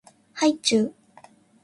[0.33, 0.93] はいちゅう